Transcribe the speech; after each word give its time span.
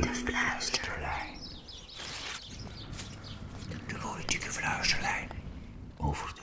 De 0.00 0.14
fluisterlijn. 0.14 1.38
De 3.86 3.94
politieke 4.02 4.50
fluisterlijn 4.50 5.28
over 5.96 6.34
de 6.34 6.42